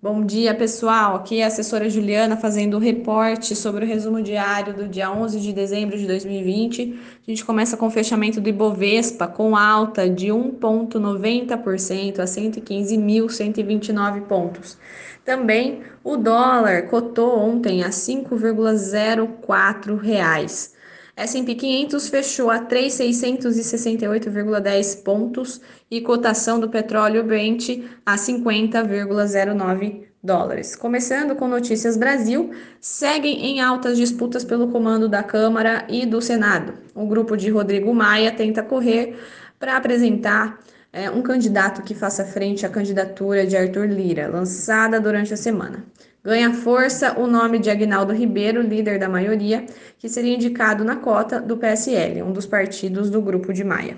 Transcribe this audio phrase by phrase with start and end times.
[0.00, 1.16] Bom dia, pessoal.
[1.16, 5.40] Aqui é a assessora Juliana fazendo o reporte sobre o resumo diário do dia 11
[5.40, 6.96] de dezembro de 2020.
[7.26, 14.78] A gente começa com o fechamento do Ibovespa com alta de 1,90% a 115.129 pontos.
[15.24, 20.77] Também o dólar cotou ontem a 5,04 reais.
[21.18, 25.60] S&P 500 fechou a 3.668,10 pontos
[25.90, 27.70] e cotação do petróleo Brent
[28.06, 30.76] a 50,09 dólares.
[30.76, 36.74] Começando com notícias Brasil, seguem em altas disputas pelo comando da Câmara e do Senado.
[36.94, 39.18] O grupo de Rodrigo Maia tenta correr
[39.58, 40.60] para apresentar
[40.92, 45.84] é, um candidato que faça frente à candidatura de Arthur Lira, lançada durante a semana.
[46.24, 49.64] Ganha força o nome de Agnaldo Ribeiro, líder da maioria,
[49.98, 53.96] que seria indicado na cota do PSL, um dos partidos do grupo de Maia.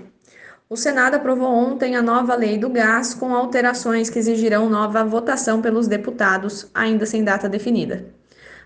[0.69, 5.61] O Senado aprovou ontem a nova lei do gás, com alterações que exigirão nova votação
[5.61, 8.05] pelos deputados, ainda sem data definida.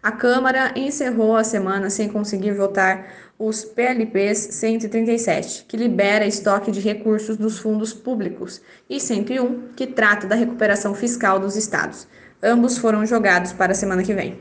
[0.04, 3.08] A Câmara encerrou a semana sem conseguir votar
[3.40, 10.28] os PLPs 137, que libera estoque de recursos dos fundos públicos, e 101, que trata
[10.28, 12.08] da recuperação fiscal dos estados.
[12.44, 14.38] Ambos foram jogados para a semana que vem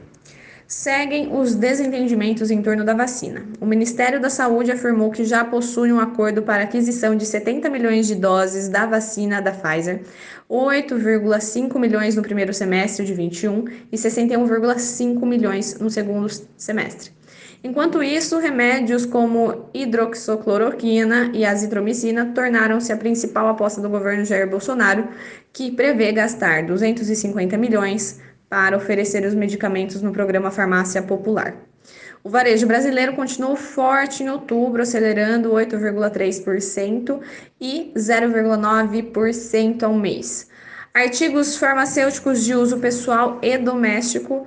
[0.67, 3.43] seguem os desentendimentos em torno da vacina.
[3.61, 8.07] O Ministério da Saúde afirmou que já possui um acordo para aquisição de 70 milhões
[8.07, 10.03] de doses da vacina da Pfizer,
[10.51, 17.13] 8,5 milhões no primeiro semestre de 21 e 61,5 milhões no segundo semestre.
[17.63, 25.09] Enquanto isso, remédios como hidroxicloroquina e azitromicina tornaram-se a principal aposta do governo Jair Bolsonaro,
[25.51, 31.55] que prevê gastar 250 milhões para oferecer os medicamentos no programa Farmácia Popular.
[32.23, 37.21] O varejo brasileiro continuou forte em outubro, acelerando 8,3%
[37.61, 40.49] e 0,9% ao mês.
[40.95, 44.47] Artigos farmacêuticos de uso pessoal e doméstico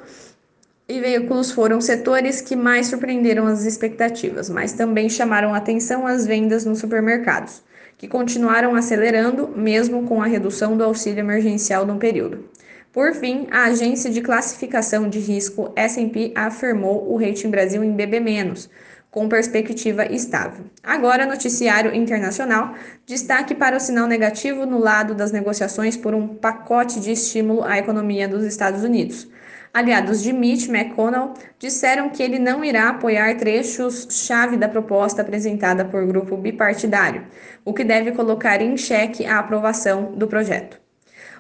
[0.90, 6.64] e veículos foram setores que mais surpreenderam as expectativas, mas também chamaram atenção as vendas
[6.66, 7.62] nos supermercados,
[7.98, 12.50] que continuaram acelerando mesmo com a redução do auxílio emergencial no período.
[12.98, 18.68] Por fim, a agência de classificação de risco S&P afirmou o rating Brasil em BB-,
[19.12, 20.66] com perspectiva estável.
[20.82, 22.74] Agora, noticiário internacional,
[23.06, 27.78] destaque para o sinal negativo no lado das negociações por um pacote de estímulo à
[27.78, 29.28] economia dos Estados Unidos.
[29.72, 36.04] Aliados de Mitch McConnell disseram que ele não irá apoiar trechos-chave da proposta apresentada por
[36.08, 37.28] grupo bipartidário,
[37.64, 40.87] o que deve colocar em xeque a aprovação do projeto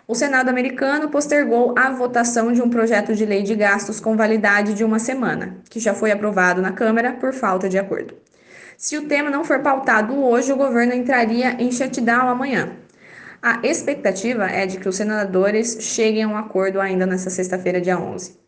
[0.07, 4.73] o Senado americano postergou a votação de um projeto de lei de gastos com validade
[4.73, 8.15] de uma semana, que já foi aprovado na Câmara por falta de acordo.
[8.77, 12.69] Se o tema não for pautado hoje, o governo entraria em shutdown amanhã.
[13.41, 17.99] A expectativa é de que os senadores cheguem a um acordo ainda nesta sexta-feira, dia
[17.99, 18.39] 11.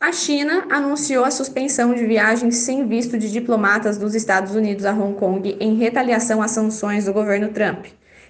[0.00, 4.92] A China anunciou a suspensão de viagens sem visto de diplomatas dos Estados Unidos a
[4.92, 7.86] Hong Kong em retaliação às sanções do governo Trump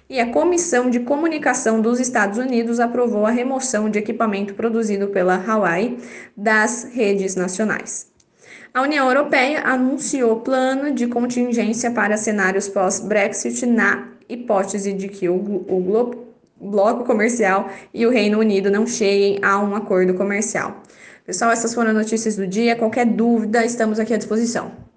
[0.09, 5.37] e a Comissão de Comunicação dos Estados Unidos aprovou a remoção de equipamento produzido pela
[5.37, 5.99] Huawei
[6.35, 8.09] das redes nacionais.
[8.73, 15.35] A União Europeia anunciou plano de contingência para cenários pós-Brexit na hipótese de que o,
[15.35, 16.25] o
[16.59, 20.81] bloco comercial e o Reino Unido não cheguem a um acordo comercial.
[21.25, 22.75] Pessoal, essas foram as notícias do dia.
[22.75, 24.88] Qualquer dúvida, estamos aqui à disposição.